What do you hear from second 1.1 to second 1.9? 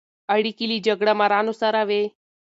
مارانو سره